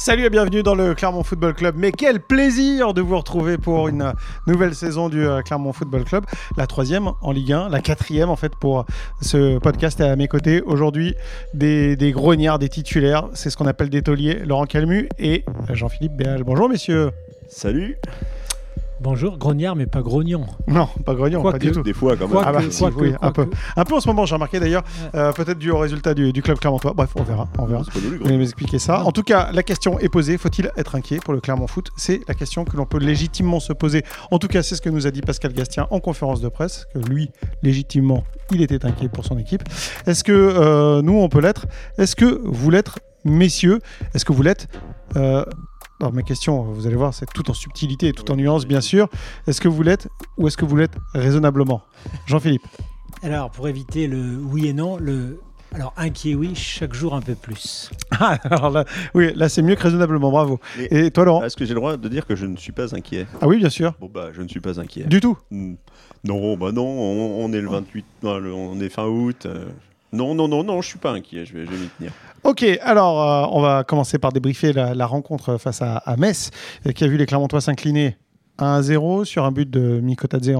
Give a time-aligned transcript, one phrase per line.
[0.00, 1.74] Salut et bienvenue dans le Clermont Football Club.
[1.76, 4.14] Mais quel plaisir de vous retrouver pour une
[4.46, 6.24] nouvelle saison du euh, Clermont Football Club.
[6.56, 8.86] La troisième en Ligue 1, la quatrième en fait pour
[9.20, 10.00] ce podcast.
[10.00, 11.14] à mes côtés aujourd'hui
[11.52, 13.28] des, des grognards, des titulaires.
[13.34, 14.36] C'est ce qu'on appelle des tauliers.
[14.46, 16.44] Laurent Calmu et Jean-Philippe Béal.
[16.44, 17.10] Bonjour messieurs.
[17.50, 17.98] Salut.
[19.02, 20.44] Bonjour, grognard, mais pas grognon.
[20.68, 21.82] Non, pas grognon, pas du tout.
[21.82, 22.42] Des fois, quand même.
[22.44, 23.48] Ah bah, si, oui, un peu.
[23.74, 24.82] Un peu en ce moment, j'ai remarqué d'ailleurs,
[25.14, 26.92] euh, peut-être dû au résultat du, du club clermontois.
[26.92, 27.48] Bref, on verra.
[27.58, 27.82] On verra.
[27.94, 29.02] Vous allez m'expliquer ça.
[29.04, 30.36] En tout cas, la question est posée.
[30.36, 31.88] Faut-il être inquiet pour le Clermont Foot?
[31.96, 34.04] C'est la question que l'on peut légitimement se poser.
[34.30, 36.86] En tout cas, c'est ce que nous a dit Pascal Gastien en conférence de presse,
[36.92, 37.30] que lui,
[37.62, 39.62] légitimement, il était inquiet pour son équipe.
[40.06, 41.64] Est-ce que euh, nous, on peut l'être?
[41.96, 42.90] Est-ce que vous l'êtes,
[43.24, 43.78] messieurs?
[44.14, 44.68] Est-ce que vous l'êtes
[45.16, 45.42] euh,
[46.00, 48.80] alors ma question, vous allez voir, c'est tout en subtilité et tout en nuance, bien
[48.80, 49.08] sûr.
[49.46, 51.82] Est-ce que vous l'êtes ou est-ce que vous l'êtes raisonnablement?
[52.26, 52.66] Jean-Philippe
[53.22, 55.40] Alors, pour éviter le oui et non, le
[55.72, 57.90] alors, inquiet, oui, chaque jour un peu plus.
[58.22, 60.58] Ah, alors là, oui, là, c'est mieux que raisonnablement, bravo.
[60.90, 61.44] Et, toi, Laurent?
[61.44, 63.26] Est-ce que j'ai le droit de dire que je ne suis pas inquiet?
[63.40, 63.94] Ah oui, bien sûr.
[63.98, 65.04] Bon, bah, je ne suis pas inquiet.
[65.04, 65.74] Du tout hmm.
[66.24, 69.46] Non, bah non, on, est le 28, on est fin août.
[69.46, 69.64] Euh,
[70.12, 72.12] non, non, non, non, je suis pas inquiet, je vais, je vais m'y tenir.
[72.42, 76.50] Ok, alors euh, on va commencer par débriefer la, rencontre face à, Metz,
[76.86, 78.16] euh, qui a vu les Clermontois s'incliner
[78.58, 80.52] 1 à 0 sur un but de Mikotadze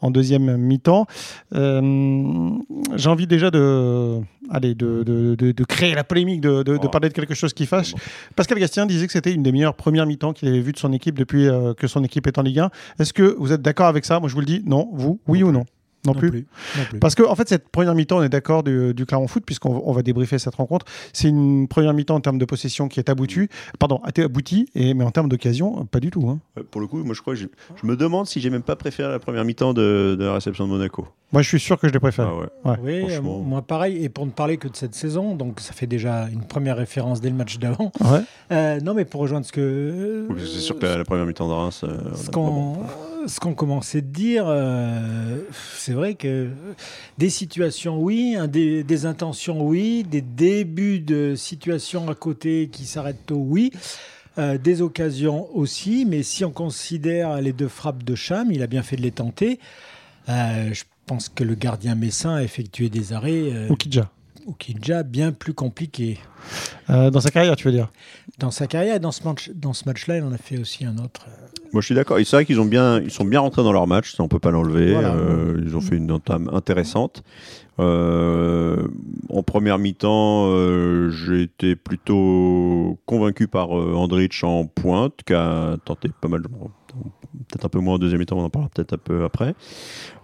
[0.00, 1.06] en, deuxième mi-temps.
[1.54, 2.50] Euh,
[2.94, 6.88] j'ai envie déjà de, allez, de, de, créer la polémique, de, oh.
[6.88, 7.94] parler de quelque chose qui fâche.
[8.36, 10.92] Pascal Gastien disait que c'était une des meilleures premières mi-temps qu'il avait vues de son
[10.92, 12.70] équipe depuis que son équipe est en Ligue 1.
[12.98, 14.20] Est-ce que vous êtes d'accord avec ça?
[14.20, 15.64] Moi je vous le dis, non, vous, oui ou non?
[16.06, 16.46] Non, plus.
[17.00, 19.92] Parce que, en fait, cette première mi-temps, on est d'accord du, du Clermont Foot, puisqu'on
[19.92, 20.86] va débriefer cette rencontre.
[21.12, 23.48] C'est une première mi-temps en termes de possession qui est aboutie,
[23.78, 26.28] pardon, aboutie, et, mais en termes d'occasion, pas du tout.
[26.28, 26.40] Hein.
[26.70, 27.46] Pour le coup, moi, je crois, je,
[27.80, 30.70] je me demande si j'ai même pas préféré la première mi-temps de, la réception de
[30.70, 31.06] Monaco.
[31.32, 32.28] Moi, je suis sûr que je l'ai préféré.
[32.64, 34.02] Ah oui, euh, moi, pareil.
[34.04, 37.20] Et pour ne parler que de cette saison, donc ça fait déjà une première référence
[37.20, 37.92] dès le match d'avant.
[38.52, 40.26] Euh, non, mais pour rejoindre ce que.
[40.38, 41.84] c'est sûr que la, première mi-temps de Reims.
[41.84, 42.78] Euh, ce qu'on
[43.26, 45.38] ce qu'on commençait de dire, euh,
[45.76, 46.48] c'est vrai que
[47.18, 53.36] des situations, oui, des, intentions, oui, des débuts de situations à côté qui s'arrêtent au
[53.36, 53.72] oui.
[54.38, 58.68] Euh, des occasions aussi, mais si on considère les deux frappes de Cham, il a
[58.68, 59.58] bien fait de les tenter.
[60.28, 63.68] Euh, je pense que le gardien messin a effectué des arrêts.
[63.68, 64.10] Okidja.
[64.46, 66.18] Okidja, bien plus compliqués.
[66.88, 67.90] dans sa carrière, tu veux dire
[68.38, 70.98] Dans sa carrière, dans ce match, dans ce match-là, il en a fait aussi un
[70.98, 71.26] autre.
[71.72, 72.18] Moi, je suis d'accord.
[72.18, 74.14] C'est vrai qu'ils ont bien, ils sont bien rentrés dans leur match.
[74.14, 74.94] Ça, on peut pas l'enlever.
[74.96, 77.22] Euh, ils ont fait une entame intéressante.
[77.78, 78.88] Euh,
[79.28, 86.08] en première mi-temps, euh, j'ai été plutôt convaincu par Andrich en pointe, qui a tenté
[86.20, 86.48] pas mal de
[87.48, 89.54] peut-être un peu moins en deuxième mi-temps, on en parlera peut-être un peu après.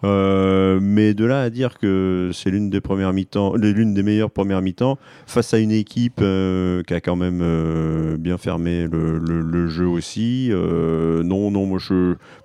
[0.05, 4.31] Euh, mais de là à dire que c'est l'une des premières mi-temps, l'une des meilleures
[4.31, 9.69] premières mi-temps face à une équipe euh, qui a quand même euh, bien fermé le,
[9.69, 10.51] jeu aussi.
[10.53, 11.79] non, non, moi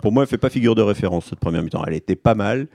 [0.00, 1.84] pour moi, elle fait pas figure de référence cette première mi-temps.
[1.86, 2.66] Elle était pas mal,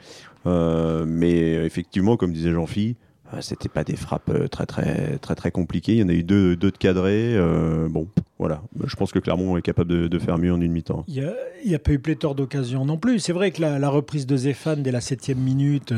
[0.46, 2.98] mais effectivement, comme disait Jean-Philippe
[3.42, 5.94] c'était pas des frappes euh, très très très très compliquées.
[5.94, 7.36] Il y en a eu deux, deux de cadrés.
[7.36, 8.08] Euh, bon,
[8.40, 8.62] voilà.
[8.86, 11.04] Je pense que Clermont est capable de, faire mieux en une mi-temps.
[11.08, 11.34] Il
[11.66, 13.20] n'y a, pas eu pléthore d'occasions non plus.
[13.20, 15.94] C'est vrai que la, reprise de Zéphane dès la septième minute,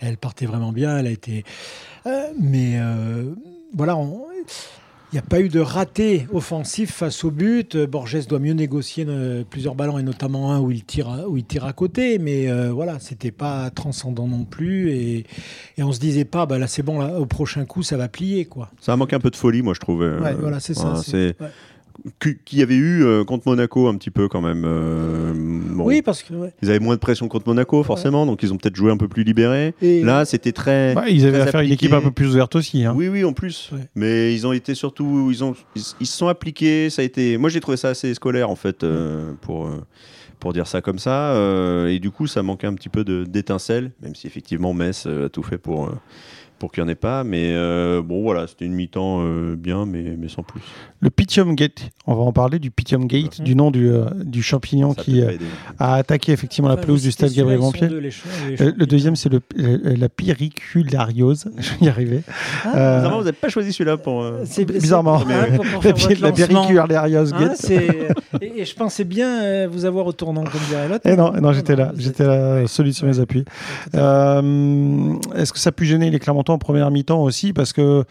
[0.00, 0.98] elle partait vraiment bien.
[0.98, 1.44] Elle a été,
[2.40, 2.78] mais
[3.74, 3.96] voilà.
[3.96, 4.26] On,
[5.12, 7.76] n'y a pas eu de raté offensif face au but.
[7.76, 11.44] Borges doit mieux négocier euh, plusieurs ballons et notamment un où il tire, où il
[11.44, 12.18] tire à côté.
[12.18, 14.90] Mais euh, voilà, c'était pas transcendant non plus.
[14.92, 15.26] Et,
[15.76, 18.08] et on se disait pas, bah là c'est bon, là, au prochain coup ça va
[18.08, 18.46] plier.
[18.46, 18.70] quoi.
[18.80, 20.08] Ça a manqué un peu de folie, moi je trouvais.
[20.18, 20.96] Ouais, voilà, c'est ça.
[21.04, 21.36] c'est
[22.18, 24.64] qu'il y avait eu euh, contre Monaco un petit peu quand même.
[24.66, 25.32] Euh,
[25.76, 26.32] oui, parce que
[26.62, 29.08] ils avaient moins de pression contre Monaco forcément, donc ils ont peut-être joué un peu
[29.08, 29.74] plus libérés.
[29.82, 30.94] Et Là, c'était très.
[30.94, 32.84] Bah, ils avaient affaire à une équipe un peu plus ouverte aussi.
[32.84, 32.94] Hein.
[32.96, 33.70] Oui, oui, en plus.
[33.94, 36.90] Mais ils ont été surtout, ils ont, ils, se sont appliqués.
[36.90, 37.38] Ça a été.
[37.38, 39.68] Moi, j'ai trouvé ça assez scolaire en fait euh, pour.
[40.38, 41.36] pour dire ça comme ça,
[41.88, 45.44] et du coup ça manquait un petit peu d'étincelle, même si effectivement Metz a tout
[45.44, 45.88] fait pour,
[46.62, 47.24] pour qu'il n'y en ait pas.
[47.24, 50.60] Mais euh, bon, voilà, c'était une mi-temps euh, bien, mais, mais sans plus.
[51.00, 54.44] Le Pythium Gate, on va en parler du Pythium Gate, du nom du, euh, du
[54.44, 55.24] champignon qui
[55.80, 57.88] a attaqué effectivement la pelouse du stade Gabriel Montpied.
[57.88, 61.50] le deuxième, c'est le, la pyriculariose.
[61.58, 62.22] Je vais y arriver.
[62.64, 64.24] Ah, bizarrement, vous n'avez pas choisi celui-là pour.
[64.44, 65.20] c'est bizarrement.
[65.82, 67.70] la, pyriculariose Gate.
[68.40, 71.08] et, et, je pensais bien vous avoir au tournant, comme dirait l'autre.
[71.08, 71.90] Et non, non j'étais là.
[71.96, 73.44] J'étais là, solide sur mes appuis.
[73.92, 78.04] Est-ce que ça a pu gêner les Clermontois en première mi-temps aussi, parce que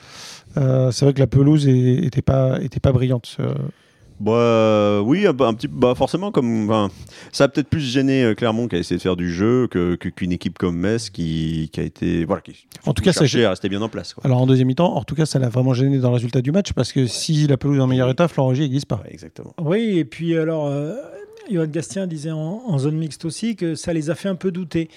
[0.58, 3.38] euh, c'est vrai que la pelouse n'était pas, était pas brillante.
[4.22, 6.90] Bah oui, un, petit, bah forcément comme,
[7.32, 9.96] ça a peut-être plus gêné euh, Clermont qui a essayé de faire du jeu que
[9.96, 13.50] qu'une équipe comme Metz qui, qui, a été, voilà, qui en tout cas, ça à
[13.50, 14.14] rester bien en place.
[14.24, 16.52] Alors en deuxième mi-temps, en tout cas, ça l'a vraiment gêné dans le résultat du
[16.52, 19.02] match parce que si la pelouse est en meilleur état, Florent Roger n'existe pas.
[19.10, 19.56] exactement.
[19.60, 20.68] Oui, et puis alors.
[20.68, 20.94] Euh,
[21.50, 24.90] Johan Gastien disait en, zone mixte aussi que ça les a fait un peu douter.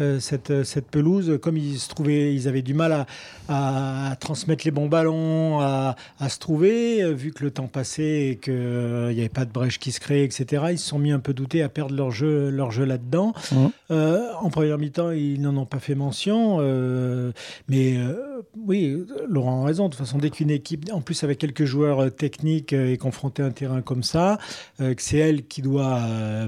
[0.00, 3.06] Euh, cette, cette, pelouse, comme ils se trouvaient, ils avaient du mal
[3.48, 5.94] à, transmettre les bons ballons, à,
[6.28, 9.52] se trouver, euh, vu que le temps passait et qu'il euh, n'y avait pas de
[9.52, 10.64] brèche qui se créait, etc.
[10.72, 13.32] Ils se sont mis un peu doutés à perdre leur jeu, leur jeu là-dedans.
[13.52, 13.66] Mmh.
[13.90, 16.58] en première mi-temps, ils n'en ont pas fait mention,
[17.68, 17.98] mais
[18.66, 19.84] oui, Laurent a raison.
[19.84, 23.46] De toute façon, dès qu'une équipe, en plus avec quelques joueurs techniques, est confrontée à
[23.46, 24.38] un terrain comme ça,
[24.78, 25.83] que c'est elle qui doit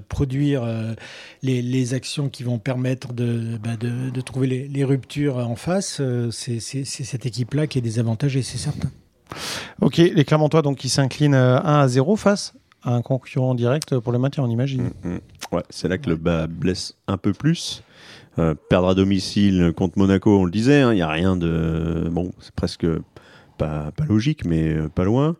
[0.08, 0.64] produire
[1.42, 6.30] les, les actions qui vont permettre de bah, de, trouver les, ruptures en face, euh,
[6.30, 8.90] c'est cette équipe-là qui est désavantagée, c'est certain.
[9.80, 13.98] Ok, les Clermontois donc, qui s'inclinent 1 euh, à 0 face à un concurrent direct
[13.98, 14.90] pour le maintien, on imagine.
[15.02, 15.20] Mm, mm.
[15.52, 17.82] Ouais, c'est là que le bas blesse un peu plus.
[18.38, 22.08] Euh, perdre à domicile contre Monaco, on le disait, il hein, n'y a rien de.
[22.10, 22.86] Bon, c'est presque
[23.58, 25.36] pas, pas logique, mais pas loin.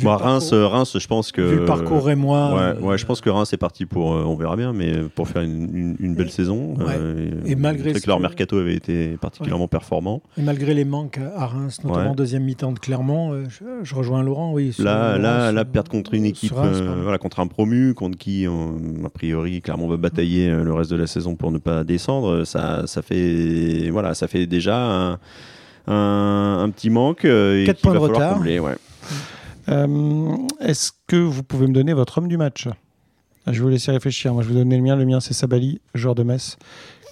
[0.00, 1.42] Moi, Reims, Reims, je pense que.
[1.42, 2.54] Vu le parcours et moi.
[2.54, 5.28] Ouais, ouais, je pense que Reims est parti pour, euh, on verra bien, mais pour
[5.28, 6.74] faire une, une, belle saison.
[6.80, 7.92] Euh, et, malgré.
[7.92, 10.22] que leur mercato avait été particulièrement performant.
[10.38, 13.44] Et malgré les manques à Reims, notamment deuxième mi-temps de Clermont, euh,
[13.82, 14.74] je, rejoins Laurent, oui.
[14.78, 19.60] Là, là, là, perdre contre une équipe, voilà, contre un promu, contre qui, a priori,
[19.60, 23.90] Clermont va batailler le reste de la saison pour ne pas descendre, ça, ça fait,
[23.90, 25.18] voilà, ça fait déjà un,
[25.86, 27.22] un, petit manque.
[27.22, 28.34] 4 points de retard.
[28.34, 28.76] Combler, ouais.
[29.68, 32.68] Euh, est-ce que vous pouvez me donner votre homme du match?
[33.46, 34.32] Je vais vous laisser réfléchir.
[34.32, 34.96] Moi, je vais vous donner le mien.
[34.96, 36.56] Le mien, c'est Sabali, joueur de Metz,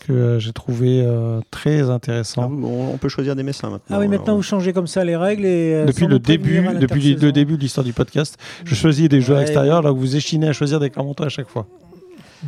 [0.07, 2.43] que euh, j'ai trouvé euh, très intéressant.
[2.43, 3.97] Ah, on peut choisir des Messins maintenant.
[3.97, 5.45] Ah oui, maintenant vous changez comme ça les règles.
[5.45, 9.41] Et, depuis le début, depuis le début de l'histoire du podcast, je choisis des joueurs
[9.41, 11.67] extérieurs, alors que vous échinez à choisir des Clermontois à chaque fois.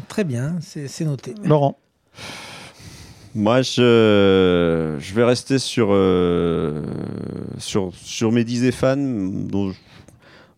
[0.09, 1.35] Très bien, c'est noté.
[1.45, 1.79] Laurent.
[3.35, 5.89] Moi, je, je vais rester sur,
[7.59, 9.73] sur, sur mes 10 fans, dont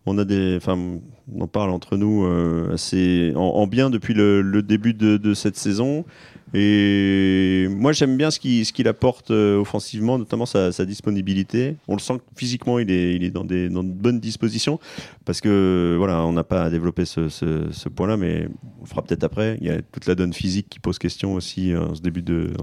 [0.05, 1.01] on a des, on
[1.41, 6.05] en parle entre nous euh, assez en, bien depuis le, début de, cette saison.
[6.53, 11.75] Et moi, j'aime bien ce qu'il apporte euh, offensivement, notamment sa, disponibilité.
[11.87, 14.79] On le sent que physiquement, il est, dans, de bonnes dispositions.
[15.25, 18.47] Parce que, voilà, on n'a pas à développer ce, point-là, mais
[18.81, 19.57] on fera peut-être après.
[19.59, 22.21] Il y a toute la donne physique qui pose question aussi euh, en ce début
[22.21, 22.53] de,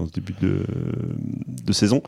[1.71, 2.03] saison.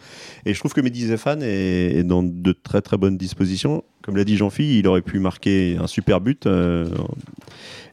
[0.45, 3.83] Et je trouve que Mehdi Zefan est, dans de très très bonnes dispositions.
[4.03, 6.45] Comme l'a dit Jean-Philippe, il aurait pu marquer un super but.
[6.45, 6.87] Euh,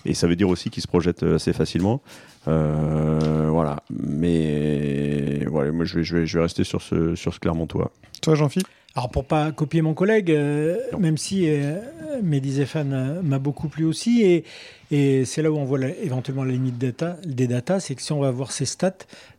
[0.05, 2.03] et ça veut dire aussi qu'il se projette assez facilement.
[2.49, 3.83] Euh, voilà.
[3.91, 7.91] Mais voilà, moi je vais, je vais, je vais rester sur ce, sur ce Clermontois.
[8.21, 11.79] Toi, Jean-Philippe alors pour pas copier mon collègue, euh, même si euh,
[12.23, 14.45] Mehdi Zéphane m'a beaucoup plu aussi, et,
[14.93, 18.13] et c'est là où on voit éventuellement la limite data, des datas, c'est que si
[18.13, 18.93] on va voir ses stats,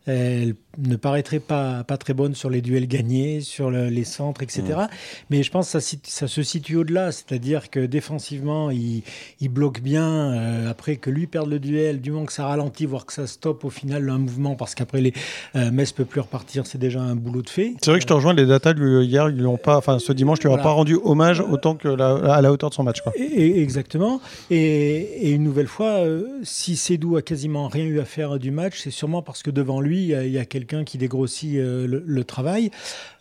[0.06, 4.62] elle ne paraîtrait pas, pas très bonne sur les duels gagnés, sur les centres, etc.
[4.62, 4.88] Mmh.
[5.30, 9.02] Mais je pense que ça, ça se situe au-delà, c'est-à-dire que défensivement, il,
[9.40, 12.84] il bloque bien, euh, après que lui perde le duel, du moment que ça ralentit,
[12.84, 15.12] voire que ça stoppe au final un mouvement, parce qu'après les
[15.54, 17.74] euh, Metz peut plus repartir, c'est déjà un boulot de fait.
[17.80, 20.40] C'est vrai que je te rejoins, les datas hier, ils ont pas, enfin ce dimanche,
[20.40, 23.00] tu lui pas rendu hommage autant que à la hauteur de son match.
[23.00, 23.12] Quoi.
[23.16, 24.20] Et, exactement.
[24.50, 28.50] Et, et une nouvelle fois, euh, si Cédou a quasiment rien eu à faire du
[28.50, 32.24] match, c'est sûrement parce que devant lui, il y a, quelqu'un qui dégrossit euh, le,
[32.24, 32.70] travail.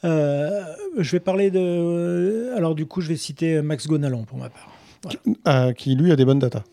[0.04, 0.64] Euh,
[0.98, 2.52] je vais parler de.
[2.56, 4.70] alors, du coup, je vais citer Max Gonalon pour ma part.
[5.76, 6.64] Qui, lui, a des bonnes datas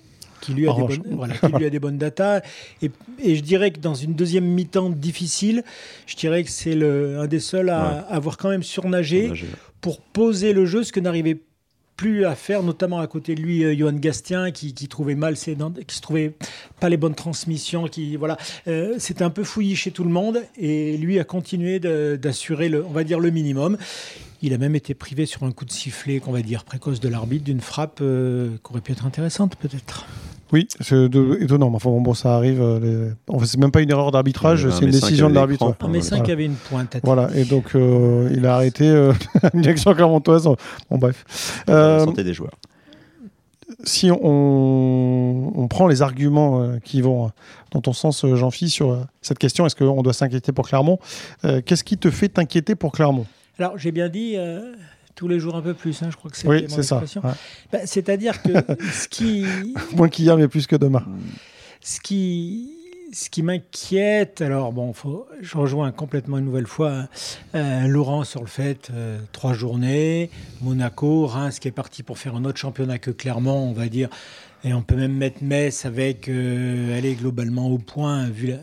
[0.40, 2.40] qui lui, a des, bonnes, voilà, qui lui a des bonnes datas.
[2.80, 2.90] Et,
[3.22, 5.64] et, je dirais que dans une deuxième mi-temps difficile,
[6.06, 9.32] je dirais que c'est un des seuls à avoir quand même surnagé,
[9.82, 11.49] pour poser le jeu, ce que n'arrivait pas
[12.00, 15.54] plus à faire, notamment à côté de lui, euh, Johan Gastien, qui, trouvait mal ses
[15.86, 16.32] qui se trouvait
[16.80, 18.38] pas les bonnes transmissions, qui voilà,
[18.68, 22.82] euh, c'était un peu fouillis chez tout le monde, et lui a continué d'assurer le,
[22.86, 23.76] on va dire le minimum.
[24.40, 27.08] Il a même été privé sur un coup de sifflet, qu'on va dire précoce de
[27.10, 30.06] l'arbitre, d'une frappe euh, qui aurait pu être intéressante peut-être.
[30.52, 30.96] Oui, c'est
[31.40, 31.72] étonnant.
[31.72, 32.60] Enfin, bon, ça arrive.
[32.60, 33.46] Euh, les...
[33.46, 35.74] c'est même pas une erreur d'arbitrage, c'est une décision de l'arbitre.
[35.80, 36.96] Un Messin qui avait une pointe.
[37.04, 39.12] Voilà, et donc euh, il a arrêté euh,
[39.54, 40.44] une action clermontoise.
[40.44, 41.62] Bon, bref.
[41.68, 42.54] Euh, santé des joueurs.
[43.84, 47.30] Si on, on prend les arguments qui vont
[47.70, 50.98] dans ton sens, Jean-Philippe, sur cette question, est-ce qu'on doit s'inquiéter pour Clermont
[51.42, 53.26] Qu'est-ce qui te fait t'inquiéter pour Clermont?
[53.58, 54.36] Alors, j'ai bien dit
[55.20, 57.02] tous les jours un peu plus, hein, je crois que c'est oui, c'est ça.
[57.70, 58.52] Bah, c'est-à-dire que
[58.90, 59.44] ce qui...
[59.94, 61.04] Moins qu'hier, mais plus que demain.
[61.82, 62.70] Ce qui
[63.12, 67.08] ce qui m'inquiète, alors bon, faut, je rejoins complètement une nouvelle fois
[67.54, 70.30] euh, Laurent sur le fait, euh, trois journées,
[70.62, 74.08] Monaco, Reims qui est parti pour faire un autre championnat que Clermont, on va dire,
[74.64, 78.58] et on peut même mettre Metz avec, euh, est globalement au point, vu la,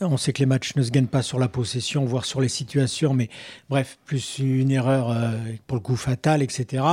[0.00, 2.48] on sait que les matchs ne se gagnent pas sur la possession, voire sur les
[2.48, 3.28] situations, mais
[3.68, 5.32] bref, plus une erreur euh,
[5.66, 6.84] pour le coup fatale, etc.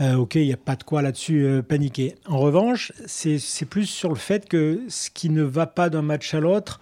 [0.00, 2.14] Euh, ok, il n'y a pas de quoi là-dessus euh, paniquer.
[2.26, 6.34] En revanche, c'est plus sur le fait que ce qui ne va pas d'un match
[6.34, 6.80] à l'autre,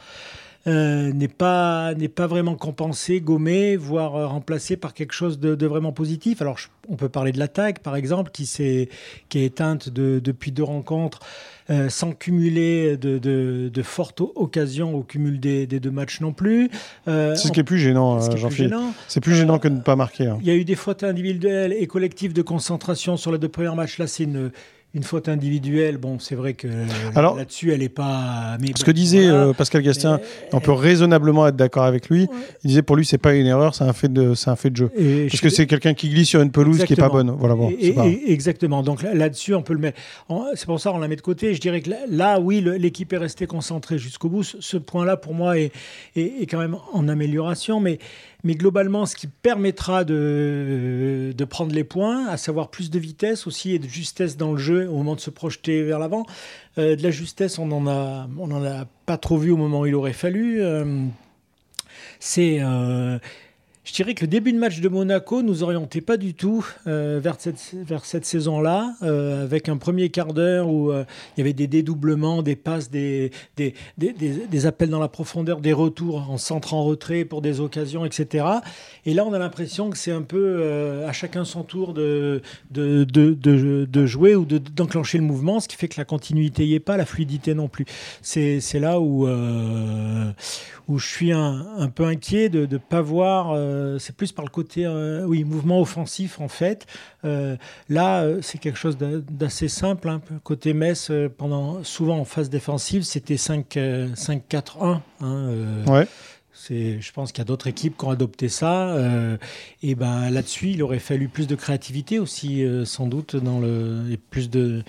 [0.66, 6.42] n'est pas n'est pas vraiment compensé, gommé, voire remplacé par quelque chose de, vraiment positif.
[6.42, 6.58] Alors
[6.88, 8.88] on peut parler de l'attaque par exemple qui s'est
[9.28, 11.20] qui est éteinte depuis deux rencontres.
[11.68, 16.70] Euh, sans cumuler de, fortes occasions au cumul des, deux matchs non plus.
[17.08, 18.74] Euh, c'est ce qui est plus gênant, Jean-Philippe.
[19.08, 20.26] C'est plus gênant que de ne pas marquer.
[20.26, 20.38] Hein.
[20.40, 23.74] Il y a eu des fautes individuelles et collectives de concentration sur les deux premiers
[23.74, 23.98] matchs.
[23.98, 24.52] Là, c'est une,
[24.94, 26.68] une faute individuelle, bon, c'est vrai que
[27.14, 28.56] là-dessus, elle n'est pas.
[28.74, 30.20] ce que disait euh, Pascal Gastien,
[30.52, 32.28] on peut raisonnablement être d'accord avec lui.
[32.64, 34.70] Il disait pour lui, c'est pas une erreur, c'est un fait de, c'est un fait
[34.70, 34.90] de jeu.
[35.28, 37.30] Parce que c'est quelqu'un qui glisse sur une pelouse qui est pas bonne.
[37.30, 37.70] Voilà, bon,
[38.26, 38.82] exactement.
[38.82, 40.00] Donc là-dessus, on peut le mettre.
[40.54, 41.52] C'est pour ça qu'on la met de côté.
[41.52, 44.44] Je dirais que là, oui, l'équipe est restée concentrée jusqu'au bout.
[44.44, 45.72] Ce point-là, pour moi, est,
[46.16, 47.98] est, est, quand même en amélioration, mais
[48.46, 53.74] mais globalement, ce qui permettra de, prendre les points, à savoir plus de vitesse aussi
[53.74, 56.24] et de justesse dans le jeu au moment de se projeter vers l'avant.
[56.78, 58.28] Euh, de la justesse, on n'en a,
[58.70, 60.62] a pas trop vu au moment où il aurait fallu.
[60.62, 61.06] Euh,
[62.20, 63.18] c'est euh,
[63.86, 67.20] je dirais que le début de match de Monaco nous orientait pas du tout euh,
[67.22, 71.04] vers cette, vers cette saison-là, euh, avec un premier quart d'heure où euh,
[71.36, 75.60] il y avait des dédoublements, des passes, des des, des, des, appels dans la profondeur,
[75.60, 78.44] des retours en centre en retrait pour des occasions, etc.
[79.04, 83.04] Et là, on a l'impression que c'est un peu à chacun son tour de, de,
[83.04, 86.80] de, de, jouer ou d'enclencher le mouvement, ce qui fait que la continuité n'y est
[86.80, 87.86] pas, la fluidité non plus.
[88.20, 89.28] C'est là où
[90.88, 93.52] où je suis un, un peu inquiet de ne pas voir.
[93.52, 96.86] Euh, c'est plus par le côté euh, oui, mouvement offensif, en fait.
[97.24, 97.56] Euh,
[97.88, 100.08] là, c'est quelque chose d'assez simple.
[100.08, 100.20] Hein.
[100.44, 105.00] Côté Metz, pendant, souvent en phase défensive, c'était 5-4-1.
[105.20, 105.50] Hein,
[105.86, 106.06] ouais
[106.68, 108.88] je pense qu'il y a d'autres équipes qui ont adopté ça.
[108.88, 109.36] Euh,
[109.82, 114.04] et ben là-dessus, il aurait fallu plus de créativité aussi, euh, sans doute, dans le,
[114.10, 114.82] et plus de,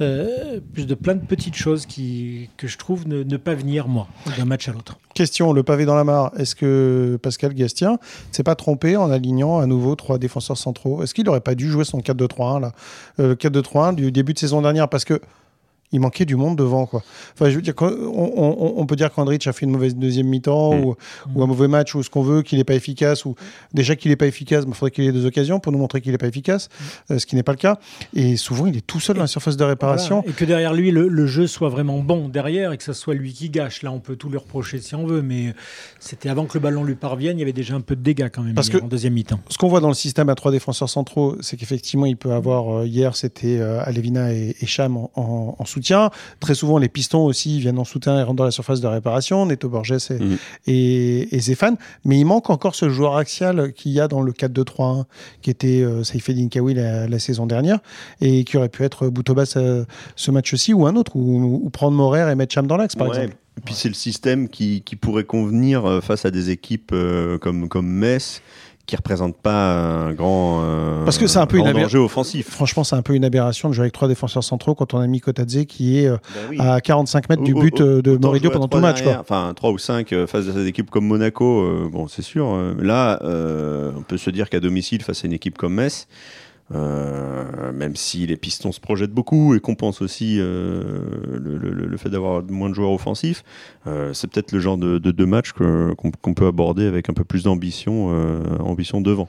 [0.00, 4.08] euh, plus de plein de petites choses qui, que je trouve ne, pas venir, moi,
[4.36, 4.98] d'un match à l'autre.
[5.14, 6.32] Question, le pavé dans la mare.
[6.36, 7.98] Est-ce que Pascal Gastien
[8.30, 11.02] s'est pas trompé en alignant à nouveau trois défenseurs centraux?
[11.02, 12.72] Est-ce qu'il n'aurait pas dû jouer son 4-2-3-1, là?
[13.18, 15.20] Le 4-2-3-1 du début de saison dernière Parce que
[15.92, 16.86] il manquait du monde devant.
[16.86, 17.02] Quoi.
[17.34, 20.74] Enfin, je veux dire, on, on, peut dire qu'Andrich a fait une mauvaise deuxième mi-temps
[20.74, 20.84] mm.
[20.84, 23.24] ou, un mauvais match ou ce qu'on veut, qu'il n'est pas efficace.
[23.24, 23.34] ou
[23.74, 26.12] Déjà qu'il n'est pas efficace, il faudrait qu'il ait des occasions pour nous montrer qu'il
[26.12, 26.68] n'est pas efficace,
[27.10, 27.78] euh, ce qui n'est pas le cas.
[28.14, 30.22] Et souvent, il est tout seul dans la surface de réparation.
[30.26, 33.32] Et que derrière lui, le, jeu soit vraiment bon derrière et que ce soit lui
[33.32, 33.82] qui gâche.
[33.82, 35.54] Là, on peut tout lui reprocher si on veut, mais
[35.98, 38.28] c'était avant que le ballon lui parvienne, il y avait déjà un peu de dégâts
[38.32, 39.40] quand même Parce en deuxième mi-temps.
[39.48, 42.80] Ce qu'on voit dans le système à trois défenseurs centraux, c'est qu'effectivement, il peut avoir,
[42.80, 45.08] euh, hier, c'était euh, Alevina et, et Cham en,
[45.58, 46.10] en soutien.
[46.40, 49.46] Très souvent, les pistons aussi viennent en soutien et rentrent dans la surface de réparation,
[49.46, 50.36] Neto Borges et, mm.
[50.66, 51.76] et, Zéphane.
[52.04, 55.04] Mais il manque encore ce joueur axial qu'il y a dans le 4-2-3-1,
[55.42, 57.78] qui était euh, Saifeddin Kawi la, saison dernière,
[58.20, 59.84] et qui aurait pu être Boutobas euh,
[60.16, 63.36] ce match-ci, ou un autre, ou, prendre Morer et mettre Cham dans l'axe, par exemple.
[63.58, 66.94] Et puis c'est le système qui, qui, pourrait convenir euh, face à des équipes
[67.40, 68.42] comme, comme Metz,
[68.90, 72.50] qui représente pas un grand, euh, Parce que c'est un peu une danger offensif.
[72.50, 75.06] Franchement, c'est un peu une aberration de jouer avec trois défenseurs centraux quand on a
[75.06, 76.16] mis Kotadze qui est euh,
[76.50, 79.02] ben à 45 mètres du but euh, de Moridio pendant tout le match.
[79.02, 79.18] Quoi.
[79.20, 82.56] Enfin, 3 ou 5 face à des équipes comme Monaco, bon, c'est sûr.
[82.80, 86.08] là, on peut se dire qu'à domicile, face à une équipe comme Metz,
[86.72, 90.82] euh, même si les Pistons se projettent beaucoup et compensent aussi euh,
[91.36, 93.42] le, fait d'avoir moins de joueurs offensifs,
[93.86, 97.44] euh, c'est peut-être le genre de, de, match qu'on peut aborder avec un peu plus
[97.44, 98.08] d'ambition
[98.60, 99.28] ambition devant.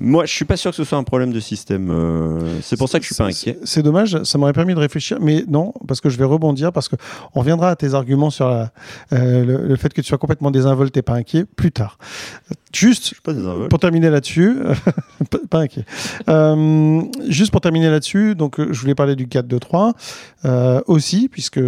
[0.00, 1.90] Moi, je suis pas sûr que ce soit un problème de système.
[1.90, 3.58] Euh, c'est pour ça que je suis pas inquiet.
[3.64, 6.88] C'est dommage, ça m'aurait permis de réfléchir, mais non, parce que je vais rebondir, parce
[6.88, 6.94] que
[7.34, 8.66] on reviendra à tes arguments sur euh,
[9.12, 11.98] le, fait que tu sois complètement désinvolte et pas inquiet plus tard.
[12.72, 13.14] Juste
[13.68, 14.58] pour terminer là-dessus,
[15.50, 15.84] pas, inquiet.
[16.28, 21.60] Euh, juste pour terminer là-dessus, donc je voulais parler du 4-2-3 aussi, puisque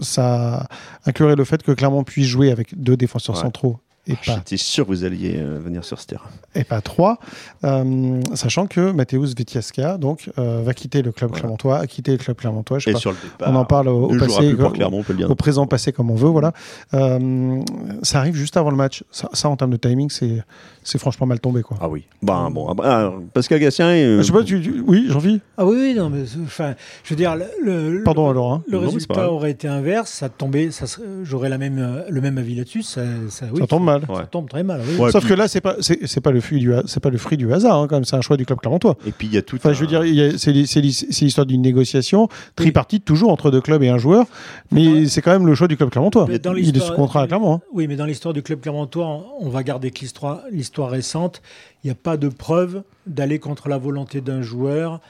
[0.00, 0.68] ça
[1.04, 4.20] inclurait le fait que Clermont puisse jouer avec deux défenseurs centraux et pas.
[4.36, 6.26] J'étais sûr que vous alliez euh, venir sur ce terrain.
[6.54, 7.18] Et pas 3.
[7.64, 11.40] Euh, sachant que Mateusz Witieska donc, euh, va quitter le club Voilà.
[11.40, 12.78] clermontois, a quitté le club clermontois.
[12.78, 14.98] Je sais Et pas, sur le départ, on en parle au, au passé, au- Clermont,
[14.98, 15.30] on peut le dire.
[15.30, 16.28] au présent, passé comme on veut.
[16.28, 16.52] Voilà.
[16.92, 17.60] Euh,
[18.02, 19.04] ça arrive juste avant le match.
[19.10, 20.42] Ça, ça, en termes de timing, c'est
[20.86, 21.62] c'est franchement mal tombé.
[21.62, 21.78] Quoi.
[21.80, 22.04] Ah oui.
[22.22, 23.86] Ben, bon, ah, bah, Pascal Gatien.
[23.86, 26.74] euh, Je sais pas, tu, tu- oui, Jean-Philippe Ah oui, oui, non, mais c'est- enfin,
[27.04, 28.52] je veux dire, le, le- Pardon alors.
[28.52, 28.62] hein.
[28.68, 32.20] le Non, résultat aurait été inverse, ça tombait, ça serait- j'aurais la même, euh, le
[32.20, 32.82] même avis là-dessus.
[32.82, 33.93] Ça, ça, oui, ça tombe mal.
[34.08, 34.16] Ouais.
[34.16, 34.80] ça tombe très mal.
[34.86, 34.96] oui.
[34.98, 37.10] Ouais, Sauf puis- que là, c'est pas, c'est pas le fruit du, ha- c'est pas
[37.10, 37.78] le fruit du hasard.
[37.78, 38.96] hein, quand même, c'est un choix du club clermontois.
[39.06, 39.56] Et puis il y a tout.
[39.56, 40.02] Enfin, je veux dire,
[40.38, 43.98] c'est l'hi- c'est l'hi- c'est l'histoire d'une négociation tripartite toujours entre deux clubs et un
[43.98, 44.26] joueur,
[44.70, 45.06] mais Ouais.
[45.06, 46.26] c'est quand même le choix du club clermontois.
[46.42, 47.54] Dans il est sous contrat à Clermont.
[47.54, 47.60] hein.
[47.72, 51.42] Oui, mais dans l'histoire du club clermontois, on va garder que l'histoire, l'histoire récente.
[51.82, 55.00] Il n'y a pas de preuve d'aller contre la volonté d'un joueur,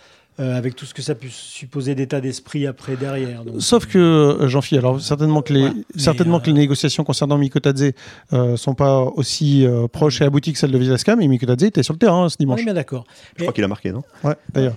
[0.40, 3.44] euh, avec tout ce que ça peut supposer d'état d'esprit après derrière.
[3.44, 7.04] Donc, Sauf que euh, Jean-Philippe, alors certainement que les, Ouais, certainement que les euh, négociations
[7.04, 7.92] concernant Mikotadze
[8.32, 11.82] euh, sont pas aussi euh, proches et abouties que celles de Vilaska, mais Mikotadze était
[11.82, 12.60] sur le terrain hein, ce on dimanche.
[12.60, 13.04] est bien d'accord.
[13.36, 14.02] Je crois qu'il a marqué, non?
[14.24, 14.76] Ouais, d'ailleurs.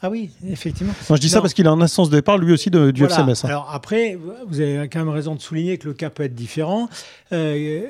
[0.00, 0.92] Ah oui, effectivement.
[1.10, 3.00] Non, je dis ça parce qu'il a un instance de départ lui aussi de- du
[3.00, 3.14] Voilà.
[3.16, 3.48] FC Metz, hein.
[3.48, 6.88] Alors après, vous avez quand même raison de souligner que le cas peut être différent.
[7.32, 7.80] Euh,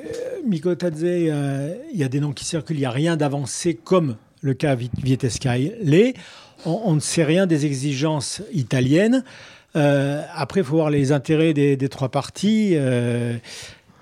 [0.47, 4.15] Mikotadze, euh, il y a des noms qui circulent, il n'y a rien d'avancé comme
[4.41, 6.15] le cas Vi- Vietesca l'est.
[6.65, 9.23] On, on ne sait rien des exigences italiennes.
[9.75, 12.71] Euh, après, il faut voir les intérêts des, des trois parties.
[12.73, 13.37] Euh,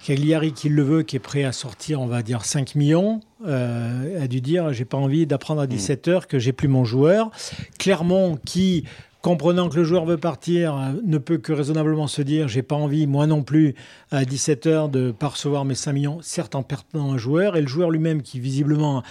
[0.03, 4.23] Cagliari qui le veut, qui est prêt à sortir, on va dire 5 millions, euh,
[4.23, 7.29] a dû dire j'ai pas envie d'apprendre à 17 heures que j'ai plus mon joueur.
[7.77, 8.85] Clermont qui
[9.21, 13.05] comprenant que le joueur veut partir, ne peut que raisonnablement se dire j'ai pas envie,
[13.05, 13.75] moi non plus,
[14.11, 17.61] à 17 heures de pas recevoir mes 5 millions, certes en perdant un joueur, et
[17.61, 19.03] le joueur lui-même qui visiblement,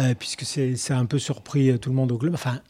[0.00, 2.60] euh, puisque c'est un peu surpris tout le monde au club, enfin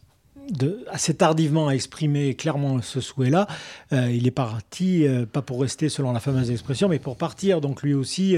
[0.50, 3.46] de, assez tardivement a exprimé clairement ce souhait-là.
[3.92, 7.60] Euh, il est parti, euh, pas pour rester selon la fameuse expression, mais pour partir.
[7.60, 8.36] Donc lui aussi,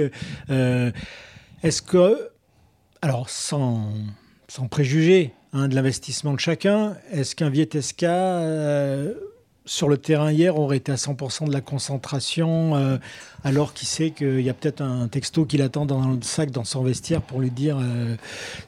[0.51, 0.91] euh,
[1.63, 2.31] est-ce que,
[3.01, 3.93] alors sans,
[4.49, 8.43] sans préjuger hein, de l'investissement de chacun, est-ce qu'un Vietesca
[9.65, 12.97] sur le terrain hier aurait été à 100% de la concentration euh,
[13.45, 16.65] alors qu'il sait qu'il y a peut-être un texto qu'il attend dans le sac dans
[16.65, 18.17] son vestiaire pour lui dire euh,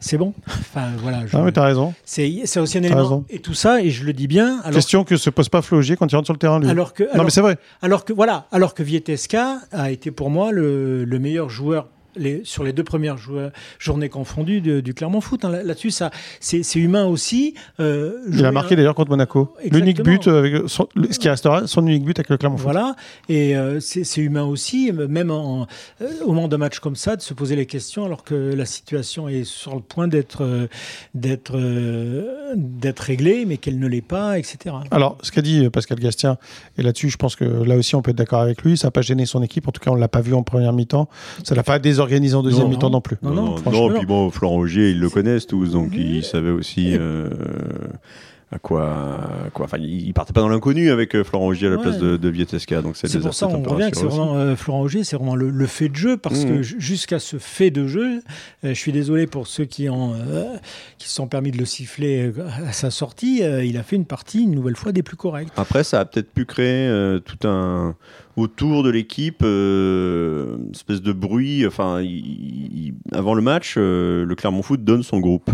[0.00, 1.26] c'est bon Enfin voilà.
[1.26, 1.94] je- Ah, mais t'as raison.
[2.04, 3.02] c'est aussi un élément.
[3.02, 3.24] raison.
[3.28, 5.96] Et tout ça, et je le dis bien, alors, Question que se pose pas Flogier
[5.96, 6.68] quand il rentre sur le terrain lui.
[6.70, 7.58] alors que, non, mais c'est vrai.
[7.82, 11.88] alors que voilà, alors que Vietesca a été pour moi le, le meilleur joueur.
[12.16, 13.16] Les, sur les deux premières
[13.78, 15.44] journées confondues du Clermont Foot.
[15.44, 15.50] hein.
[15.50, 17.54] Là- Là-dessus, ça, c'est humain aussi.
[17.80, 19.54] euh, Il a marqué un- d'ailleurs contre Monaco.
[19.70, 22.56] L'unique but, euh, avec son- le- ce qui restera, son unique but avec le Clermont
[22.56, 22.64] Foot.
[22.64, 22.94] Voilà,
[23.28, 25.66] et euh, c'est humain aussi, même en-
[26.02, 28.64] euh, au moment d'un match comme ça, de se poser les questions alors que la
[28.66, 30.68] situation est sur le point d'être
[31.14, 31.56] d'être
[32.54, 34.74] d'être réglée, mais qu'elle ne l'est pas, etc.
[34.90, 36.36] Alors, ce qu'a dit Pascal Gastien,
[36.78, 38.90] et là-dessus, je pense que là aussi, on peut être d'accord avec lui, ça n'a
[38.92, 39.66] pas gêné son équipe.
[39.68, 41.08] En tout cas, on ne l'a pas vu en première mi-temps.
[41.42, 42.03] Ça l'a pas désorganisé
[42.34, 42.98] en deuxième Non, mi-temps non.
[42.98, 43.16] non plus.
[43.22, 46.50] Non, non, non, franchement, puis bon, Florent Augier, ils le connaissent tous, donc ils savaient
[46.50, 47.28] aussi euh,
[48.54, 48.84] à quoi,
[49.46, 49.64] à quoi.
[49.66, 51.82] Enfin, ils partaient pas dans l'inconnu avec euh, Florent Augier à la Ouais.
[51.82, 54.82] place de, de Vietesca, donc C'est pour ça on revient que c'est vraiment euh, Florent
[54.82, 56.48] Augier, c'est vraiment le, le fait de jeu parce Mhm.
[56.48, 58.20] que ju- jusqu'à ce fait de jeu, euh,
[58.62, 60.44] je suis désolé pour ceux qui ont euh,
[60.98, 62.32] qui se sont permis de le siffler
[62.66, 65.52] à sa sortie, il a fait une partie une nouvelle fois des plus correctes.
[65.56, 66.88] Après, ça a peut-être pu créer
[67.24, 67.96] tout un
[68.36, 71.66] autour de l'équipe, euh, une espèce de bruit.
[71.66, 75.50] Enfin, il- il- avant le match, euh, le Clermont Foot donne son groupe.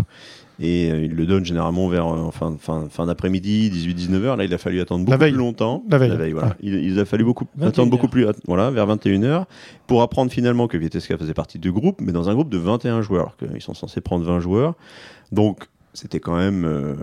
[0.63, 4.37] Et euh, il le donne généralement vers euh, fin, fin, fin d'après-midi, 18-19h.
[4.37, 5.31] Là, il a fallu attendre beaucoup veille.
[5.31, 5.83] plus longtemps.
[5.89, 6.31] La veille.
[6.33, 6.55] voilà.
[6.61, 8.11] il, il a fallu beaucoup, 21 attendre beaucoup heures.
[8.11, 9.45] plus, voilà, vers 21h,
[9.87, 13.01] pour apprendre finalement que Vietesca faisait partie du groupe, mais dans un groupe de 21
[13.01, 14.75] joueurs, alors qu'ils sont censés prendre 20 joueurs.
[15.31, 16.63] Donc, c'était quand même.
[16.63, 16.95] euh,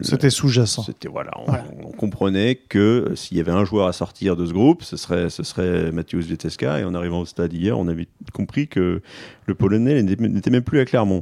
[0.00, 0.82] C'était sous-jacent.
[0.84, 1.64] c'était voilà, on, Voilà.
[1.84, 2.78] on comprenait que
[3.10, 5.92] euh, s'il y avait un joueur à sortir de ce groupe, ce serait ce serait
[5.92, 6.80] Mathieu Vieteska.
[6.80, 9.02] Et en arrivant au stade hier, on avait compris que
[9.46, 11.20] le Polonais n'était même plus à Clermont.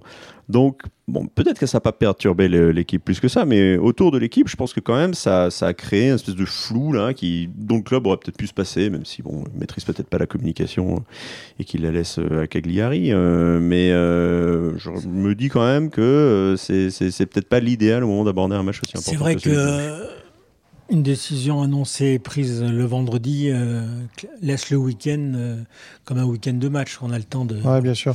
[0.50, 4.18] Donc bon, peut-être que ça n'a pas perturbé l'équipe plus que ça, mais autour de
[4.18, 7.14] l'équipe, je pense que quand même ça, ça a créé une espèce de flou là,
[7.14, 10.08] qui dont le club aurait peut-être pu se passer, même si bon, il maîtrise peut-être
[10.08, 11.04] pas la communication
[11.58, 13.12] et qu'il la laisse euh, à Cagliari.
[13.12, 18.08] euh, mais euh, je me dis quand même que c'est c'est peut-être pas l'idéal au
[18.08, 19.10] moment d'aborder un match aussi important.
[19.12, 19.60] C'est vrai que celui-ci.
[19.62, 20.06] euh,
[20.90, 23.86] une décision annoncée prise le vendredi euh,
[24.42, 25.62] laisse le week-end euh,
[26.04, 26.98] comme un week-end de match.
[27.00, 27.60] On a le temps de.
[27.62, 28.14] Ouais, bien sûr.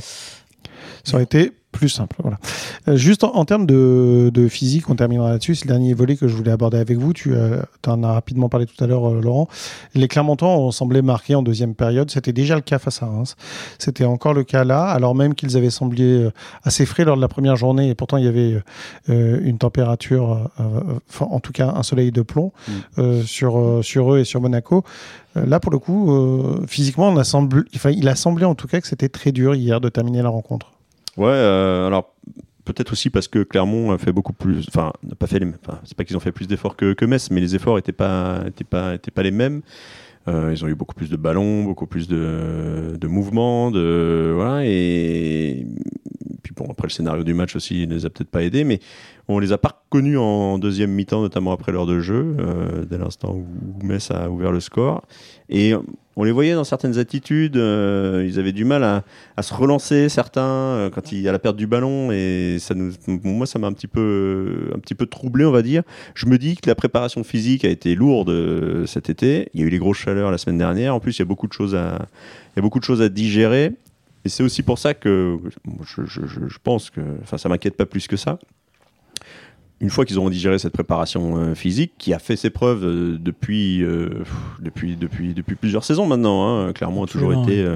[1.04, 2.16] Ça aurait été plus simple.
[2.22, 2.38] Voilà.
[2.88, 5.54] Euh, juste en, termes de, physique, on terminera là-dessus.
[5.54, 7.12] C'est le dernier volet que je voulais aborder avec vous.
[7.12, 9.48] Tu euh, en as rapidement parlé tout à l'heure, euh, Laurent.
[9.94, 12.10] Les Clermontois ont semblé marqués en deuxième période.
[12.10, 13.36] C'était déjà le cas face à Reims.
[13.78, 16.28] C'était encore le cas là, alors même qu'ils avaient semblé
[16.64, 17.90] assez frais lors de la première journée.
[17.90, 18.60] Et pourtant, il y avait
[19.08, 20.50] une température,
[21.20, 23.22] en tout cas un soleil de plomb mm.
[23.24, 24.84] sur, sur eux et sur Monaco.
[25.34, 26.10] Là, pour le coup,
[26.66, 29.54] physiquement, on a semblé, enfin, il a semblé en tout cas que c'était très dur
[29.54, 30.75] hier de terminer la rencontre.
[31.16, 32.14] Ouais, euh, alors
[32.64, 34.66] peut-être aussi parce que Clermont a fait beaucoup plus.
[34.68, 35.46] Enfin, n'a pas fait les.
[35.46, 37.92] Enfin, c'est pas qu'ils ont fait plus d'efforts que, que, Metz, mais les efforts n'étaient
[37.92, 39.62] pas, étaient pas, étaient pas les mêmes.
[40.28, 45.64] Euh, ils ont eu beaucoup plus de ballons, beaucoup plus de, mouvements, de voilà et
[46.42, 48.80] puis bon après le scénario du match aussi ne les a peut-être pas aidés, mais
[49.28, 52.98] on les a pas reconnus en deuxième mi-temps, notamment après l'heure de jeu, euh, dès
[52.98, 53.46] l'instant où
[53.86, 55.02] Metz a ouvert le score.
[55.48, 55.74] Et
[56.16, 60.42] on les voyait dans certaines attitudes, euh, ils avaient du mal à, se relancer, certains,
[60.42, 63.66] euh, quand il y a la perte du ballon, et ça nous, moi ça m'a
[63.66, 65.82] un petit peu, un petit peu troublé, on va dire.
[66.14, 69.50] Je me dis que la préparation physique a été lourde cet été.
[69.52, 70.94] Il y a eu les grosses chaleurs la semaine dernière.
[70.94, 72.06] En plus, il y a beaucoup de choses à,
[72.54, 73.72] il y a beaucoup de choses à digérer.
[74.24, 75.38] Et c'est aussi pour ça que
[75.84, 78.38] je, je pense que, enfin, ça m'inquiète pas plus que ça
[79.80, 83.18] une fois qu'ils auront digéré cette préparation euh, physique, qui a fait ses preuves euh,
[83.20, 84.08] depuis, euh,
[84.60, 87.66] depuis, depuis, depuis plusieurs saisons maintenant, hein, clairement a toujours été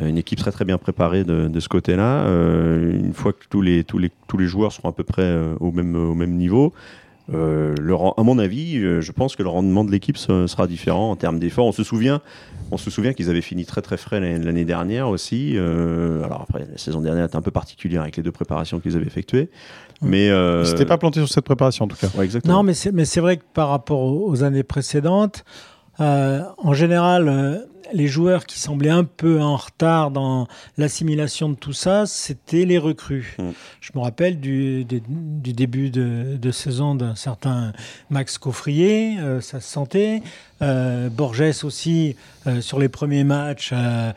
[0.00, 2.26] une équipe très très bien préparée de, de ce côté-là.
[2.26, 5.72] une fois que tous les, tous, les, tous les joueurs seront à peu près au,
[5.72, 6.72] même, au même niveau,
[7.32, 11.16] euh, le, à mon avis, je pense que le rendement de l'équipe sera différent en
[11.16, 11.66] termes d'efforts.
[11.66, 12.20] On se souvient,
[12.70, 15.56] on se souvient qu'ils avaient fini très très frais l'année dernière aussi.
[15.56, 19.06] alors après, la saison dernière était un peu particulière avec les deux préparations qu'ils avaient
[19.06, 19.48] effectuées.
[20.02, 20.64] Mais euh...
[20.64, 22.08] c'était pas planté sur cette préparation en tout cas.
[22.44, 25.44] non, mais c'est mais c'est vrai que par rapport aux années précédentes,
[26.00, 27.58] euh, en général, euh,
[27.92, 30.46] les joueurs qui semblaient un peu en retard dans
[30.78, 33.36] l'assimilation de tout ça, c'était les recrues.
[33.38, 33.50] Mm.
[33.80, 37.72] Je me rappelle du, du, début de, de saison d'un certain
[38.10, 40.22] Max Coffrier, euh, ça se sentait.
[40.62, 42.16] Euh, Borges aussi,
[42.46, 44.12] euh, sur les premiers matchs, euh,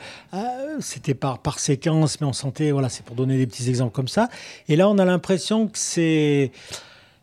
[0.80, 4.08] c'était par, par séquence, mais on sentait, voilà, c'est pour donner des petits exemples comme
[4.08, 4.30] ça.
[4.70, 6.52] Et là, on a l'impression que c'est...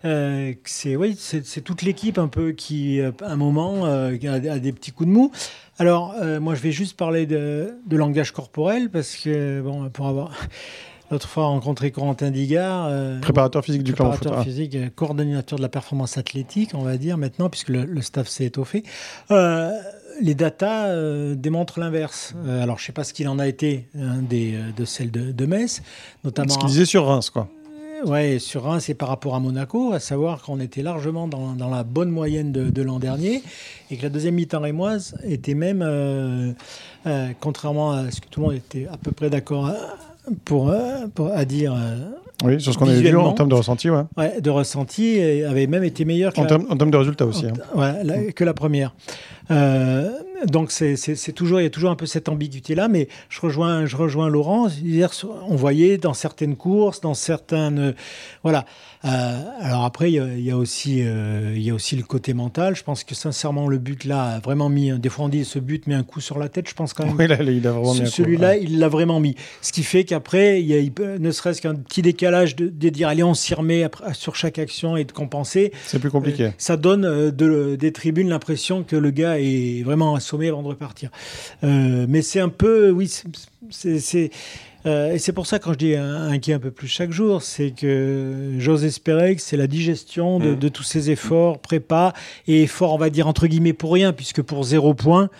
[0.05, 4.93] c'est oui, c'est toute l'équipe un peu qui, à un moment, a, a, des petits
[4.93, 5.31] coups de mou.
[5.79, 10.31] Alors, euh, moi, je vais juste parler de, langage corporel parce que, bon, pour avoir
[11.11, 15.62] l'autre fois rencontré Corentin Digard, euh, préparateur physique du club préparateur physique, euh, coordinateur de
[15.62, 18.85] la performance athlétique, on va dire maintenant, puisque le, staff s'est étoffé.
[20.21, 22.35] les datas démontrent l'inverse.
[22.47, 25.33] alors, je ne sais pas ce qu'il en a été hein, des, de celle de,
[25.33, 25.83] de Metz,
[26.23, 26.55] notamment.
[26.55, 27.49] Ce qu'il disait sur Reims, quoi.
[28.05, 31.85] Ouais, sur un, c'est par rapport à Monaco, à savoir qu'on était largement dans, la
[31.85, 33.43] bonne moyenne de, l'an dernier
[33.90, 36.53] et que la deuxième mi-temps rémoise était même, euh,
[37.07, 39.73] euh, contrairement à ce que tout le monde était à peu près d'accord
[40.45, 40.75] pour,
[41.14, 41.75] pour, à dire.
[42.42, 44.03] Oui, sur ce qu'on avait vu en termes de ressenti, ouais.
[44.16, 47.47] ouais de ressenti, avait même été meilleur en, termes, en termes de résultats aussi.
[47.47, 47.53] Hein.
[47.75, 48.94] Ouais, que la première.
[49.51, 50.11] Euh,
[50.47, 53.87] donc c'est toujours il y a toujours un peu cette ambiguïté là, mais je rejoins
[53.87, 54.68] je rejoins Laurent.
[54.83, 55.11] Hier,
[55.49, 57.94] on voyait dans certaines courses, dans certaines
[58.42, 58.64] voilà.
[59.05, 62.75] Euh, alors après il y, a, aussi euh, il y a aussi le côté mental.
[62.75, 64.99] Je pense que sincèrement le but là a vraiment mis.
[64.99, 66.68] Des fois on dit ce but met un coup sur la tête.
[66.68, 67.16] Je pense quand même.
[67.18, 69.35] Oui, là, il a vraiment mis Celui-là il l'a vraiment mis.
[69.61, 73.23] Ce qui fait qu'après il y a ne serait-ce qu'un petit décalage de, dire allez
[73.23, 75.73] on s'y remet sur chaque action et de compenser.
[75.87, 76.51] C'est plus compliqué.
[76.59, 81.11] ça donne de, des tribunes l'impression que le gars est vraiment assommé avant de repartir.
[81.63, 83.11] Euh, mais c'est un peu, oui,
[83.71, 84.31] c'est.
[84.87, 87.71] Euh, et c'est pour ça, quand je dis inquiet un peu plus chaque jour, c'est
[87.71, 90.59] que j'ose espérer que c'est la digestion de, mmh.
[90.59, 92.13] de, tous ces efforts, prépa,
[92.47, 95.31] et efforts, on va dire, entre guillemets, pour rien, puisque pour zéro point,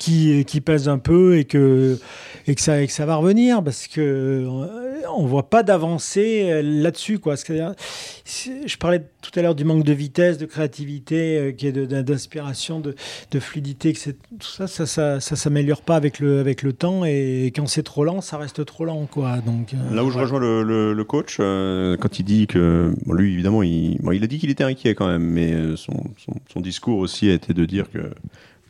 [0.00, 1.98] qui, qui pèse un peu et que,
[2.46, 6.50] et que, ça, et que ça va revenir parce que euh, on voit pas d'avancée
[6.50, 7.18] euh, là-dessus.
[7.18, 7.34] Quoi.
[7.36, 12.80] Je parlais tout à l'heure du manque de vitesse, de créativité, euh, qui est d'inspiration,
[12.80, 12.94] de,
[13.30, 13.92] de, fluidité.
[13.92, 17.66] Que tout ça, ça, ça, ça s'améliore pas avec le, avec le temps et quand
[17.66, 19.06] c'est trop lent, ça reste trop lent.
[19.06, 19.36] Quoi.
[19.44, 23.98] Donc, Là où je rejoins le, le, coach, quand il dit que, lui évidemment, il,
[24.12, 27.34] il a dit qu'il était inquiet quand même, mais son, son, son discours aussi a
[27.34, 27.98] été de dire que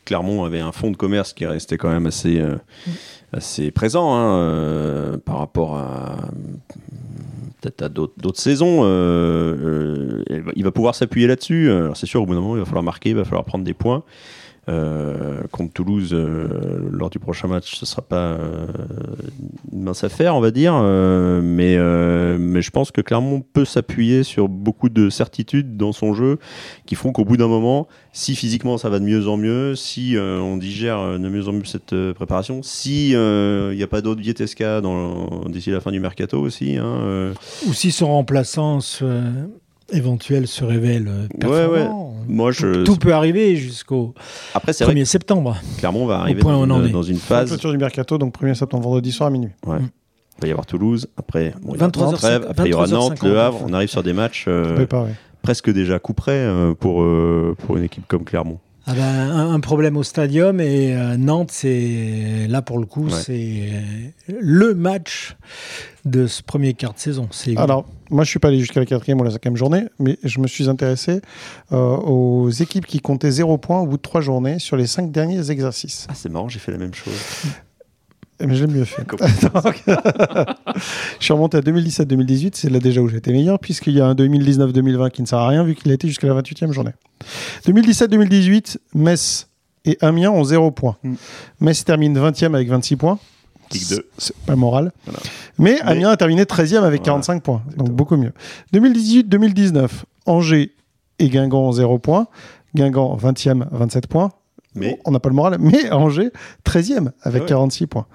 [0.05, 2.57] Clermont avait un fonds de commerce qui restait quand même assez, euh,
[3.33, 6.17] assez présent hein, euh, par rapport à
[7.61, 8.81] peut-être à d'autres saisons.
[8.85, 10.23] Euh,
[10.57, 11.71] il va pouvoir s'appuyer là-dessus.
[11.71, 13.65] Alors c'est sûr, au bout d'un moment, il va falloir marquer, il va falloir prendre
[13.65, 14.03] des points.
[14.69, 18.67] Euh, contre Toulouse euh, lors du prochain match, ce ne sera pas euh,
[19.73, 20.75] une mince affaire, on va dire.
[20.75, 21.77] mais,
[22.39, 26.39] mais je pense que Clermont peut s'appuyer sur beaucoup de certitudes dans son jeu
[26.87, 30.17] qui font qu'au bout d'un moment, si physiquement ça va de mieux en mieux, si
[30.19, 34.83] on digère de mieux en mieux cette préparation, si il n'y a pas d'autres Vietesca
[35.47, 36.77] d'ici la fin du mercato aussi.
[36.77, 37.33] Hein,
[37.67, 38.81] Ou si son remplaçant
[39.93, 42.10] éventuel se révèle euh, performant.
[42.31, 42.85] Moi, je...
[42.85, 44.15] Tout peut arriver jusqu'au
[44.55, 45.57] 1er septembre.
[45.79, 47.49] Clermont va arriver dans, une, dans une phase.
[47.49, 49.51] Clôture du mercato, donc 1er septembre, vendredi soir à minuit.
[49.67, 49.79] Ouais.
[49.79, 49.91] Mm.
[50.39, 53.39] Il va y avoir Toulouse, après, bon, il y après il y aura Nantes, Le
[53.39, 53.61] Havre.
[53.67, 54.87] On arrive sur des matchs euh,
[55.43, 57.05] presque déjà coup près euh, pour,
[57.59, 58.59] pour une équipe comme Clermont.
[58.91, 63.69] Ah ben, un, problème au stadium et Nantes, c'est là pour le coup, c'est
[64.29, 65.37] le match
[66.05, 67.29] de ce premier quart de saison.
[67.57, 70.41] Alors, moi, je suis pas allé jusqu'à la quatrième ou la cinquième journée, mais je
[70.41, 71.21] me suis intéressé
[71.71, 75.13] euh, aux équipes qui comptaient zéro point au bout de trois journées sur les cinq
[75.13, 76.09] derniers exercices.
[76.11, 77.15] Ah, c'est marrant, j'ai fait la même chose.
[78.47, 79.05] Mais je l'ai mieux fait.
[81.19, 84.15] je suis remonté à 2017-2018, c'est là déjà où j'étais meilleur, puisqu'il y a un
[84.15, 86.93] 2019-2020 qui ne sert à rien, vu qu'il a été jusqu'à la 28e journée.
[87.67, 89.49] 2017-2018, Metz
[89.85, 90.97] et Amiens ont 0 points.
[91.03, 91.15] Mm.
[91.61, 93.19] Metz termine 20e avec 26 points.
[94.19, 94.93] C'est pas moral.
[95.59, 97.63] Mais, Amiens a terminé 13e avec 45 points.
[97.77, 98.33] Donc beaucoup mieux.
[98.75, 99.89] 2018-2019,
[100.27, 100.73] Angers
[101.19, 102.27] et Guingamp ont 0 points.
[102.75, 104.31] Guingamp 20e, 27 points.
[104.75, 105.01] Mais...
[105.05, 105.57] On n'a pas le moral.
[105.59, 106.31] Mais Angers,
[106.65, 108.07] 13e avec 46 points.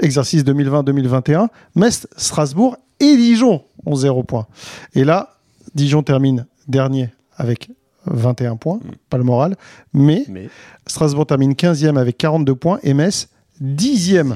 [0.00, 4.46] Exercice 2020-2021, Metz, Strasbourg et Dijon ont 0 points.
[4.94, 5.36] Et là,
[5.74, 7.70] Dijon termine dernier avec
[8.06, 8.90] 21 points, mm.
[9.10, 9.56] pas le moral.
[9.92, 10.48] Mais, mais,
[10.86, 13.28] Strasbourg termine 15e avec 42 points et Metz
[13.60, 14.34] dixième,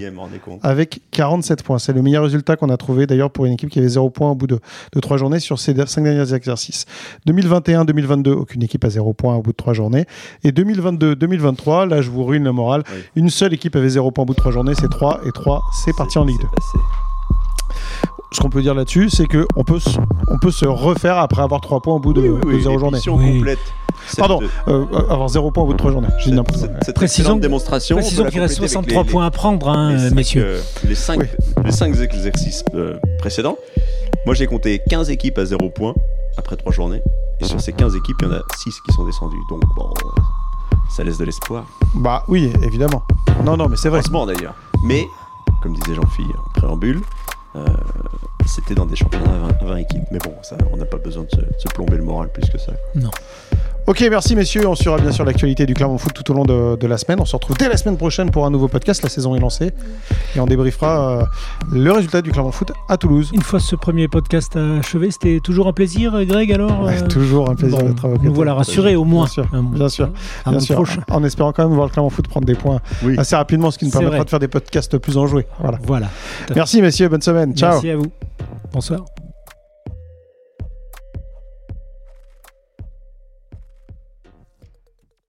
[0.62, 1.78] avec 47 points.
[1.78, 4.30] C'est le meilleur résultat qu'on a trouvé d'ailleurs pour une équipe qui avait 0 points
[4.30, 4.60] au bout de,
[4.92, 6.86] de 3 journées sur ces 5 derniers exercices.
[7.28, 10.06] 2021-2022, aucune équipe à 0 points au bout de 3 journées.
[10.44, 12.82] Et 2022-2023, là je vous ruine le moral,
[13.16, 15.62] une seule équipe avait 0 points au bout de 3 journées, c'est 3 et 3,
[15.84, 16.46] c'est parti en Ligue 2
[18.32, 19.78] ce qu'on peut dire là-dessus, c'est qu'on peut,
[20.28, 23.00] on peut se refaire après avoir 3 points au bout de, oui, oui, 0 journées.
[23.04, 23.58] complète.
[24.16, 26.08] Pardon, euh, avoir 0 points au bout de 3 journées.
[26.18, 26.68] J'ai n'importe quoi.
[26.82, 27.96] Cette précision, démonstration.
[27.96, 30.60] Précision qu'il reste 63 points à prendre, hein, messieurs.
[30.84, 31.20] les 5
[31.64, 33.56] les cinq exercices euh, précédents,
[34.26, 35.94] moi j'ai compté 15 équipes à 0 points
[36.36, 37.02] après 3 journées.
[37.40, 39.36] Et sur ces 15 équipes, il y en a 6 qui sont descendues.
[39.48, 39.90] Donc bon,
[40.90, 41.64] ça laisse de l'espoir.
[41.94, 43.02] Bah oui, évidemment.
[43.44, 44.00] Non, non, mais c'est vrai.
[44.26, 44.54] d'ailleurs.
[44.84, 45.06] Mais,
[45.62, 47.00] comme disait Jean-Philippe en préambule,
[47.56, 47.64] euh,
[48.46, 50.02] c'était dans des championnats à 20, équipes.
[50.10, 52.72] Mais bon, ça, on n'a pas besoin de se, plomber le moral plus que ça.
[52.94, 53.10] Non.
[53.86, 54.68] Ok, merci messieurs.
[54.68, 57.18] On suivra bien sûr l'actualité du Clermont Foot tout au long de, la semaine.
[57.20, 59.02] On se retrouve dès la semaine prochaine pour un nouveau podcast.
[59.02, 59.72] La saison est lancée
[60.36, 61.24] et on débriefera euh,
[61.72, 63.30] le résultat du Clermont Foot à Toulouse.
[63.32, 66.52] Une fois ce premier podcast achevé, c'était toujours un plaisir, Greg.
[66.52, 69.26] Alors euh, toujours un plaisir d'être avec Nous voilà rassurés au moins.
[69.52, 70.10] Bien sûr,
[70.46, 70.84] bien sûr.
[71.10, 72.80] En espérant quand même voir le Clermont Foot prendre des points
[73.18, 75.46] assez rapidement, ce qui nous permettra de faire des podcasts plus enjoués.
[75.60, 75.78] Voilà.
[75.84, 76.08] voilà
[76.54, 77.56] merci messieurs, bonne semaine.
[77.56, 77.72] Ciao.
[77.72, 78.06] Merci à vous.
[78.72, 79.04] Bonsoir.